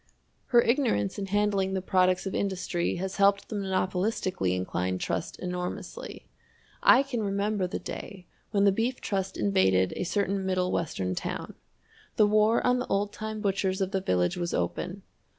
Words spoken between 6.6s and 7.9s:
I can remember the